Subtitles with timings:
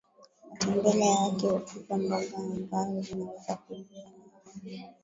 [0.49, 4.79] Matembele yake hupikwa mboga ambayo inaweza kuliwa na wali